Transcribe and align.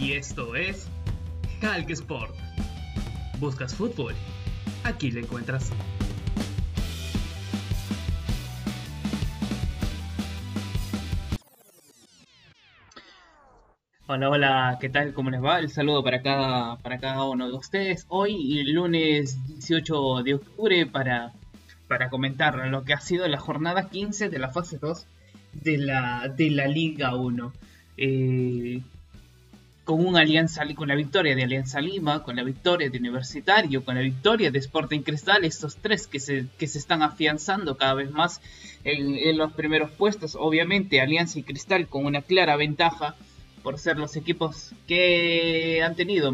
y 0.00 0.12
esto 0.12 0.56
es 0.56 0.88
Hulk 1.62 1.90
Sport. 1.90 2.34
¿Buscas 3.38 3.74
fútbol? 3.74 4.14
Aquí 4.82 5.10
lo 5.10 5.20
encuentras. 5.20 5.70
Hola, 14.06 14.30
hola, 14.30 14.78
¿qué 14.80 14.88
tal? 14.88 15.12
¿Cómo 15.12 15.30
les 15.30 15.44
va? 15.44 15.58
El 15.60 15.68
saludo 15.68 16.02
para 16.02 16.22
cada, 16.22 16.76
para 16.78 16.98
cada 16.98 17.24
uno 17.24 17.46
de 17.46 17.54
ustedes. 17.54 18.06
Hoy, 18.08 18.64
lunes 18.64 19.38
18 19.46 20.22
de 20.22 20.34
octubre, 20.34 20.86
para, 20.86 21.32
para 21.88 22.08
comentar 22.08 22.56
lo 22.68 22.84
que 22.84 22.94
ha 22.94 23.00
sido 23.00 23.28
la 23.28 23.38
jornada 23.38 23.90
15 23.90 24.30
de 24.30 24.38
la 24.38 24.48
fase 24.48 24.78
2 24.78 25.06
de 25.52 25.78
la, 25.78 26.32
de 26.34 26.50
la 26.50 26.66
Liga 26.66 27.14
1. 27.14 27.52
Eh, 27.98 28.82
con 29.90 30.06
un 30.06 30.16
Alianza 30.16 30.64
con 30.76 30.86
la 30.86 30.94
victoria 30.94 31.34
de 31.34 31.42
Alianza 31.42 31.80
Lima, 31.80 32.22
con 32.22 32.36
la 32.36 32.44
victoria 32.44 32.88
de 32.88 32.96
Universitario, 32.96 33.84
con 33.84 33.96
la 33.96 34.02
victoria 34.02 34.52
de 34.52 34.60
Sporting 34.60 35.00
Cristal, 35.00 35.44
estos 35.44 35.78
tres 35.78 36.06
que 36.06 36.20
se, 36.20 36.46
que 36.58 36.68
se 36.68 36.78
están 36.78 37.02
afianzando 37.02 37.76
cada 37.76 37.94
vez 37.94 38.12
más 38.12 38.40
en, 38.84 39.16
en 39.16 39.36
los 39.36 39.52
primeros 39.52 39.90
puestos. 39.90 40.36
Obviamente 40.38 41.00
Alianza 41.00 41.40
y 41.40 41.42
Cristal 41.42 41.88
con 41.88 42.06
una 42.06 42.22
clara 42.22 42.54
ventaja 42.54 43.16
por 43.64 43.80
ser 43.80 43.98
los 43.98 44.14
equipos 44.14 44.70
que 44.86 45.82
han 45.82 45.96
tenido 45.96 46.32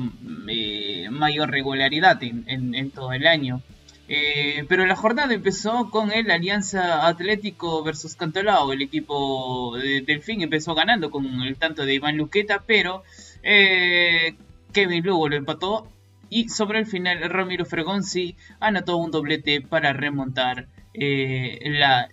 eh, 0.48 1.09
mayor 1.10 1.51
regularidad 1.51 2.23
en, 2.23 2.91
todo 2.91 3.15
el 3.15 3.27
año. 3.27 3.62
Eh, 4.09 4.65
pero 4.68 4.87
la 4.87 4.95
jornada 4.95 5.34
empezó 5.34 5.91
con 5.91 6.12
el 6.12 6.30
Alianza 6.30 7.09
Atlético 7.09 7.82
versus 7.82 8.16
Cantolao. 8.16 8.73
El 8.73 8.82
equipo 8.82 9.77
de 9.79 10.02
Delfín 10.02 10.43
empezó 10.43 10.74
ganando 10.74 11.10
con 11.10 11.24
el 11.40 11.57
tanto 11.57 11.87
de 11.87 11.95
Iván 11.95 12.18
Luqueta, 12.18 12.62
pero 12.66 13.02
eh, 13.47 14.37
Kevin 14.73 15.05
Lugo 15.05 15.29
lo 15.29 15.37
empató. 15.37 15.89
Y 16.29 16.49
sobre 16.49 16.80
el 16.80 16.87
final, 16.87 17.21
Ramiro 17.30 17.65
Fregonzi 17.65 18.37
anotó 18.59 18.97
un 18.97 19.13
doblete 19.13 19.61
para 19.61 19.93
remontar 19.93 20.66
la, 20.93 22.09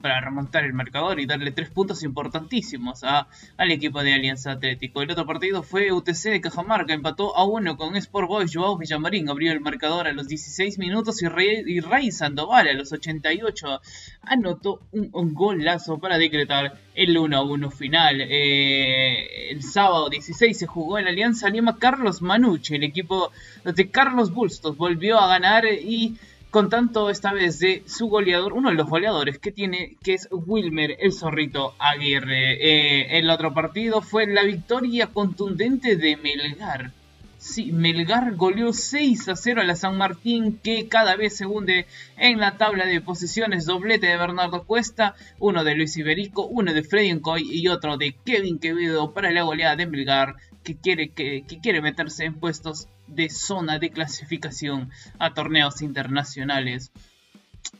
para 0.00 0.20
remontar 0.20 0.64
el 0.64 0.72
marcador 0.72 1.20
y 1.20 1.26
darle 1.26 1.52
tres 1.52 1.70
puntos 1.70 2.02
importantísimos 2.02 3.02
al 3.04 3.70
equipo 3.70 4.02
de 4.02 4.14
Alianza 4.14 4.52
Atlético. 4.52 5.02
El 5.02 5.10
otro 5.10 5.26
partido 5.26 5.62
fue 5.62 5.92
UTC 5.92 6.30
de 6.30 6.40
Cajamarca, 6.40 6.94
empató 6.94 7.36
a 7.36 7.44
uno 7.44 7.76
con 7.76 7.96
Sport 7.96 8.28
Boys. 8.28 8.50
Joao 8.54 8.78
Villamarín 8.78 9.28
abrió 9.28 9.52
el 9.52 9.60
marcador 9.60 10.06
a 10.06 10.12
los 10.12 10.28
16 10.28 10.78
minutos 10.78 11.22
y 11.22 11.28
Rey, 11.28 11.64
y 11.66 12.12
Sandoval 12.12 12.68
a 12.68 12.72
los 12.72 12.92
88 12.92 13.80
anotó 14.22 14.80
un, 14.92 15.34
golazo 15.34 15.98
para 15.98 16.18
decretar 16.18 16.78
el 16.94 17.16
1 17.16 17.44
1 17.44 17.70
final. 17.70 18.20
Eh, 18.20 19.50
el 19.50 19.62
sábado 19.62 20.08
16 20.08 20.58
se 20.58 20.66
jugó 20.66 20.98
en 20.98 21.06
Alianza 21.06 21.48
Lima 21.48 21.78
Carlos 21.78 22.22
Manucci, 22.22 22.74
el 22.74 22.84
equipo 22.84 23.32
de 23.64 23.90
Carlos 23.90 24.32
Bustos 24.32 24.76
volvió 24.76 25.18
a 25.18 25.28
ganar 25.28 25.64
y 25.66 26.16
con 26.50 26.68
tanto 26.68 27.10
esta 27.10 27.32
vez 27.32 27.60
de 27.60 27.82
su 27.86 28.08
goleador, 28.08 28.52
uno 28.52 28.70
de 28.70 28.74
los 28.74 28.88
goleadores 28.88 29.38
que 29.38 29.52
tiene, 29.52 29.96
que 30.02 30.14
es 30.14 30.28
Wilmer 30.30 30.96
el 31.00 31.12
Zorrito 31.12 31.74
Aguirre. 31.78 32.54
Eh, 32.60 33.18
el 33.18 33.30
otro 33.30 33.54
partido 33.54 34.02
fue 34.02 34.26
la 34.26 34.42
victoria 34.42 35.06
contundente 35.06 35.96
de 35.96 36.16
Melgar. 36.16 36.92
Sí, 37.38 37.72
Melgar 37.72 38.34
goleó 38.34 38.72
6 38.72 39.28
a 39.30 39.36
0 39.36 39.62
a 39.62 39.64
la 39.64 39.74
San 39.74 39.96
Martín, 39.96 40.58
que 40.62 40.88
cada 40.88 41.16
vez 41.16 41.36
se 41.36 41.46
hunde 41.46 41.86
en 42.18 42.38
la 42.38 42.58
tabla 42.58 42.84
de 42.84 43.00
posiciones. 43.00 43.64
Doblete 43.64 44.08
de 44.08 44.16
Bernardo 44.18 44.64
Cuesta, 44.64 45.14
uno 45.38 45.64
de 45.64 45.74
Luis 45.74 45.96
Iberico, 45.96 46.44
uno 46.46 46.74
de 46.74 46.82
Freddy 46.82 47.08
Encoy 47.08 47.48
y 47.50 47.68
otro 47.68 47.96
de 47.96 48.14
Kevin 48.26 48.58
Quevedo 48.58 49.14
para 49.14 49.30
la 49.30 49.42
goleada 49.42 49.76
de 49.76 49.86
Melgar, 49.86 50.36
que 50.74 50.80
quiere, 50.80 51.10
que 51.10 51.60
quiere 51.62 51.80
meterse 51.80 52.24
en 52.24 52.34
puestos 52.34 52.86
de 53.06 53.28
zona 53.28 53.78
de 53.78 53.90
clasificación 53.90 54.90
a 55.18 55.34
torneos 55.34 55.82
internacionales. 55.82 56.92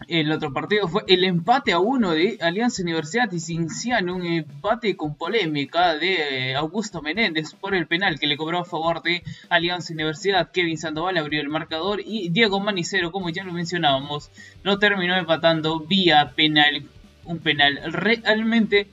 El 0.08 0.32
otro 0.32 0.52
partido 0.52 0.88
fue 0.88 1.04
el 1.08 1.24
empate 1.24 1.72
a 1.72 1.78
uno 1.78 2.12
de 2.12 2.38
Alianza 2.40 2.82
Universidad 2.82 3.30
y 3.32 3.40
Cinciano, 3.40 4.16
un 4.16 4.26
empate 4.26 4.96
con 4.96 5.14
polémica 5.14 5.94
de 5.96 6.54
Augusto 6.54 7.00
Menéndez 7.00 7.54
por 7.54 7.74
el 7.74 7.86
penal 7.86 8.18
que 8.18 8.26
le 8.26 8.36
cobró 8.36 8.58
a 8.58 8.64
favor 8.64 9.02
de 9.02 9.22
Alianza 9.48 9.92
Universidad. 9.92 10.50
Kevin 10.50 10.78
Sandoval 10.78 11.16
abrió 11.18 11.40
el 11.40 11.48
marcador 11.48 12.00
y 12.04 12.28
Diego 12.30 12.60
Manicero, 12.60 13.12
como 13.12 13.30
ya 13.30 13.44
lo 13.44 13.52
mencionábamos, 13.52 14.30
lo 14.62 14.78
terminó 14.78 15.16
empatando 15.16 15.80
vía 15.80 16.32
penal. 16.34 16.84
Un 17.24 17.38
penal 17.38 17.80
realmente 17.92 18.88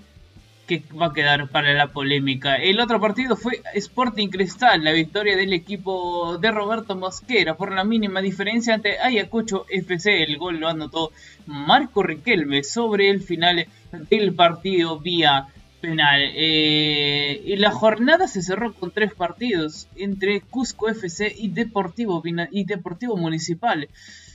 que 0.67 0.83
va 1.01 1.07
a 1.07 1.13
quedar 1.13 1.47
para 1.49 1.73
la 1.73 1.87
polémica. 1.87 2.55
El 2.57 2.79
otro 2.79 2.99
partido 2.99 3.35
fue 3.35 3.61
Sporting 3.73 4.27
Cristal, 4.27 4.83
la 4.83 4.91
victoria 4.91 5.37
del 5.37 5.53
equipo 5.53 6.37
de 6.37 6.51
Roberto 6.51 6.95
Mosquera 6.95 7.55
por 7.55 7.71
la 7.73 7.85
mínima 7.85 8.21
diferencia 8.21 8.73
ante 8.73 8.99
Ayacucho 8.99 9.65
FC. 9.69 10.23
El 10.23 10.37
gol 10.37 10.59
lo 10.59 10.67
anotó 10.67 11.11
Marco 11.45 12.03
Riquelme 12.03 12.63
sobre 12.63 13.09
el 13.09 13.21
final 13.21 13.65
del 14.09 14.33
partido 14.35 14.99
vía 14.99 15.47
penal. 15.79 16.21
Eh, 16.35 17.41
y 17.45 17.55
la 17.55 17.71
jornada 17.71 18.27
se 18.27 18.41
cerró 18.41 18.73
con 18.73 18.91
tres 18.91 19.13
partidos 19.13 19.87
entre 19.95 20.41
Cusco 20.41 20.89
FC 20.89 21.33
y 21.37 21.47
Deportivo, 21.49 22.21
y 22.51 22.65
Deportivo 22.65 23.15
Municipal. 23.15 23.87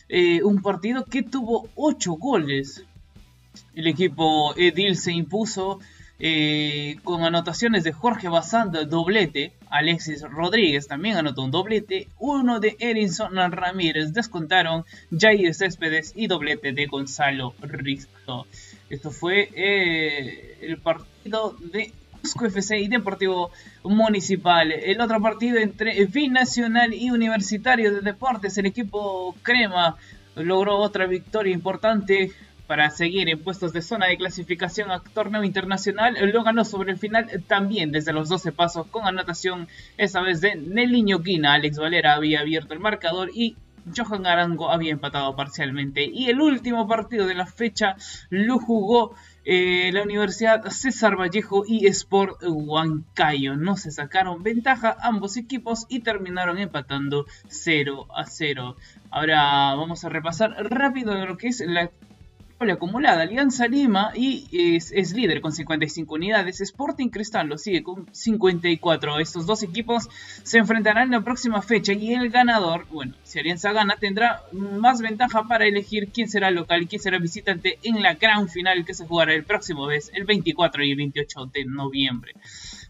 Eh, 0.08 0.42
un 0.42 0.62
partido 0.62 1.04
que 1.04 1.22
tuvo 1.22 1.68
ocho 1.74 2.14
goles. 2.14 2.84
El 3.74 3.86
equipo 3.86 4.54
Edil 4.56 4.96
se 4.96 5.12
impuso 5.12 5.78
eh, 6.24 6.98
con 7.02 7.24
anotaciones 7.24 7.82
de 7.82 7.90
Jorge 7.90 8.28
Basanda, 8.28 8.84
doblete, 8.84 9.54
Alexis 9.70 10.22
Rodríguez 10.22 10.86
también 10.86 11.16
anotó 11.16 11.42
un 11.42 11.50
doblete, 11.50 12.06
uno 12.20 12.60
de 12.60 12.76
Erinson 12.78 13.34
Ramírez, 13.50 14.12
descontaron 14.12 14.84
Jair 15.10 15.52
Céspedes 15.52 16.12
y 16.14 16.28
doblete 16.28 16.72
de 16.72 16.86
Gonzalo 16.86 17.54
Risto. 17.60 18.46
Esto 18.88 19.10
fue 19.10 19.48
eh, 19.56 20.58
el 20.62 20.78
partido 20.78 21.56
de 21.58 21.90
Cusco 22.20 22.46
FC 22.46 22.78
y 22.78 22.86
Deportivo 22.86 23.50
Municipal. 23.82 24.70
El 24.70 25.00
otro 25.00 25.20
partido 25.20 25.58
entre 25.58 26.06
Nacional 26.28 26.94
y 26.94 27.10
Universitario 27.10 27.92
de 27.92 28.00
Deportes, 28.00 28.56
el 28.58 28.66
equipo 28.66 29.34
Crema 29.42 29.96
logró 30.36 30.78
otra 30.78 31.06
victoria 31.06 31.52
importante 31.52 32.30
para 32.72 32.88
seguir 32.88 33.28
en 33.28 33.38
puestos 33.38 33.74
de 33.74 33.82
zona 33.82 34.06
de 34.06 34.16
clasificación 34.16 34.90
a 34.90 35.00
torneo 35.00 35.44
internacional. 35.44 36.16
Lo 36.32 36.42
ganó 36.42 36.64
sobre 36.64 36.90
el 36.90 36.96
final 36.96 37.28
también 37.46 37.92
desde 37.92 38.14
los 38.14 38.30
12 38.30 38.50
pasos 38.52 38.86
con 38.86 39.04
anotación 39.04 39.68
esa 39.98 40.22
vez 40.22 40.40
de 40.40 40.54
Nelly 40.56 41.02
Ñoquina. 41.02 41.52
Alex 41.52 41.76
Valera 41.76 42.14
había 42.14 42.40
abierto 42.40 42.72
el 42.72 42.80
marcador 42.80 43.28
y 43.34 43.56
Johan 43.94 44.24
Arango 44.24 44.70
había 44.70 44.90
empatado 44.90 45.36
parcialmente. 45.36 46.04
Y 46.04 46.30
el 46.30 46.40
último 46.40 46.88
partido 46.88 47.26
de 47.26 47.34
la 47.34 47.44
fecha 47.44 47.94
lo 48.30 48.58
jugó 48.58 49.14
eh, 49.44 49.90
la 49.92 50.04
Universidad 50.04 50.64
César 50.70 51.14
Vallejo 51.20 51.64
y 51.68 51.86
Sport 51.88 52.42
Huancayo. 52.42 53.54
No 53.54 53.76
se 53.76 53.90
sacaron 53.90 54.42
ventaja 54.42 54.96
ambos 55.02 55.36
equipos 55.36 55.84
y 55.90 56.00
terminaron 56.00 56.56
empatando 56.56 57.26
0 57.48 58.06
a 58.16 58.24
0. 58.24 58.76
Ahora 59.10 59.74
vamos 59.74 60.06
a 60.06 60.08
repasar 60.08 60.52
rápido 60.70 61.14
lo 61.26 61.36
que 61.36 61.48
es 61.48 61.60
la 61.66 61.90
acumulada. 62.70 63.22
Alianza 63.22 63.66
Lima 63.66 64.12
y 64.14 64.76
es, 64.76 65.12
líder 65.12 65.40
con 65.40 65.52
55 65.52 66.14
unidades. 66.14 66.60
Sporting 66.60 67.08
Cristal 67.08 67.48
lo 67.48 67.58
sigue 67.58 67.82
con 67.82 68.06
54. 68.12 69.18
Estos 69.18 69.46
dos 69.46 69.62
equipos 69.62 70.08
se 70.42 70.58
enfrentarán 70.58 71.04
en 71.04 71.12
la 71.12 71.20
próxima 71.22 71.62
fecha 71.62 71.92
y 71.92 72.14
el 72.14 72.30
ganador, 72.30 72.86
bueno, 72.90 73.14
si 73.24 73.40
Alianza 73.40 73.72
gana, 73.72 73.96
tendrá 73.98 74.42
más 74.52 75.00
ventaja 75.00 75.44
para 75.44 75.66
elegir 75.66 76.10
quién 76.12 76.28
será 76.28 76.50
local 76.50 76.82
y 76.82 76.86
quién 76.86 77.02
será 77.02 77.18
visitante 77.18 77.78
en 77.82 78.02
la 78.02 78.14
gran 78.14 78.48
final 78.48 78.84
que 78.84 78.94
se 78.94 79.06
jugará 79.06 79.34
el 79.34 79.44
próximo 79.44 79.86
mes, 79.86 80.10
el 80.14 80.24
24 80.24 80.84
y 80.84 80.90
el 80.92 80.96
28 80.96 81.46
de 81.46 81.64
noviembre. 81.64 82.34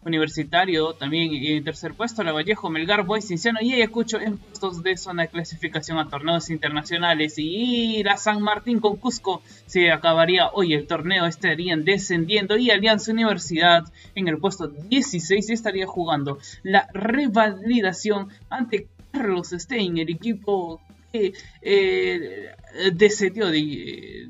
Universitario 0.04 0.94
también 0.94 1.32
en 1.32 1.64
tercer 1.64 1.94
puesto, 1.94 2.22
La 2.22 2.32
Vallejo, 2.32 2.70
Melgar, 2.70 3.04
Boys, 3.04 3.26
Cinciano 3.26 3.60
y 3.62 3.72
Ayacucho 3.72 4.20
en 4.20 4.38
puestos 4.38 4.82
de 4.82 4.96
zona 4.96 5.22
de 5.22 5.28
clasificación 5.28 5.98
a 5.98 6.08
torneos 6.08 6.50
internacionales. 6.50 7.34
Y 7.36 8.02
la 8.02 8.16
San 8.16 8.42
Martín 8.42 8.80
con 8.80 8.96
Cusco 8.96 9.42
se 9.66 9.92
acabaría 9.92 10.48
hoy 10.52 10.74
el 10.74 10.86
torneo, 10.86 11.26
estarían 11.26 11.84
descendiendo 11.84 12.56
y 12.56 12.70
Alianza 12.70 13.12
Universidad 13.12 13.84
en 14.14 14.28
el 14.28 14.38
puesto 14.38 14.68
16 14.68 15.50
estaría 15.50 15.86
jugando 15.86 16.38
la 16.62 16.88
revalidación 16.92 18.28
ante 18.50 18.88
Carlos 19.12 19.50
Stein, 19.50 19.98
el 19.98 20.10
equipo 20.10 20.80
que 21.12 21.34
eh, 21.60 22.54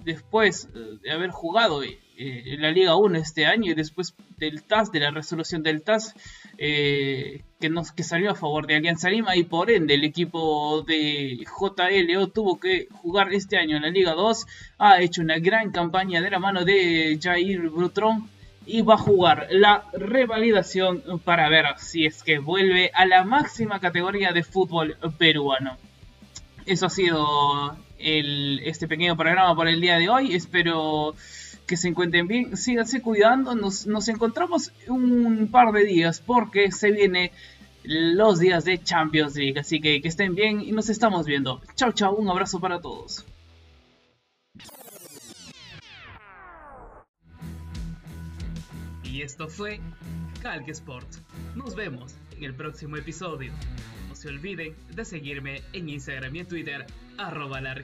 después 0.05 0.69
de 1.03 1.11
haber 1.11 1.31
jugado 1.31 1.83
en 1.85 2.63
la 2.63 2.71
Liga 2.71 2.97
1 2.97 3.19
este 3.19 3.47
año 3.47 3.73
y 3.73 3.75
después 3.75 4.15
del 4.37 4.63
TAS, 4.63 4.93
de 4.93 5.01
la 5.01 5.11
resolución 5.11 5.63
del 5.63 5.83
TAS, 5.83 6.15
eh, 6.59 7.43
que, 7.61 7.71
nos, 7.71 7.93
que 7.93 8.03
salió 8.03 8.31
a 8.31 8.35
favor 8.35 8.67
de 8.67 8.77
Alianza 8.77 9.09
Lima 9.09 9.37
y 9.37 9.45
por 9.45 9.71
ende 9.71 9.95
el 9.95 10.05
equipo 10.05 10.83
de 10.83 11.45
JLO 11.45 12.29
tuvo 12.29 12.61
que 12.61 12.89
jugar 12.93 13.33
este 13.33 13.57
año 13.57 13.77
en 13.77 13.83
la 13.83 13.91
Liga 13.91 14.13
2, 14.13 14.47
ha 14.79 15.01
hecho 15.01 15.23
una 15.23 15.39
gran 15.39 15.71
campaña 15.71 16.21
de 16.21 16.31
la 16.31 16.39
mano 16.39 16.65
de 16.65 17.19
Jair 17.21 17.71
Brutron 17.71 18.29
y 18.67 18.83
va 18.83 18.95
a 18.95 18.99
jugar 18.99 19.49
la 19.51 19.85
revalidación 19.93 21.03
para 21.25 21.49
ver 21.49 21.67
si 21.79 22.07
es 22.07 22.23
que 22.23 22.39
vuelve 22.39 22.91
a 22.95 23.07
la 23.07 23.25
máxima 23.25 23.81
categoría 23.81 24.33
de 24.33 24.45
fútbol 24.45 24.97
peruano. 25.19 25.77
Eso 26.67 26.87
ha 26.87 26.91
sido 26.91 27.77
este 27.99 28.89
pequeño 28.89 29.17
programa 29.17 29.55
por 29.55 29.69
el 29.69 29.81
día 29.81 29.99
de 29.99 30.09
hoy. 30.09 30.35
Espero 30.35 31.15
que 31.67 31.77
se 31.77 31.89
encuentren 31.89 32.27
bien, 32.29 32.57
síganse 32.57 33.03
cuidando. 33.03 33.55
Nos, 33.55 33.87
nos 33.87 34.09
encontramos 34.09 34.73
un 34.87 35.49
par 35.51 35.73
de 35.73 35.85
días 35.85 36.21
porque 36.21 36.71
se 36.71 36.93
viene 36.93 37.33
los 37.85 38.39
días 38.39 38.65
de 38.65 38.83
Champions 38.83 39.35
League. 39.35 39.59
Así 39.59 39.81
que 39.81 40.01
que 40.01 40.09
estén 40.09 40.35
bien 40.35 40.61
y 40.61 40.73
nos 40.73 40.89
estamos 40.89 41.27
viendo. 41.27 41.61
Chao, 41.75 41.93
chao, 41.93 42.15
un 42.15 42.29
abrazo 42.29 42.61
para 42.61 42.81
todos. 42.81 43.25
Y 49.03 49.23
esto 49.23 49.49
fue 49.49 49.81
Calque 50.41 50.71
Sport. 50.71 51.09
Nos 51.55 51.75
vemos 51.75 52.15
en 52.37 52.45
el 52.45 52.55
próximo 52.55 52.97
episodio. 52.97 53.53
Se 54.23 54.29
olviden 54.29 54.77
de 54.95 55.05
seguirme 55.05 55.63
en 55.73 55.89
Instagram 55.89 56.37
y 56.37 56.39
en 56.39 56.47
Twitter, 56.47 56.87
arroba 57.19 57.61
la 57.61 57.75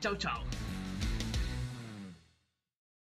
Chao, 0.00 0.14
chao. 0.14 0.44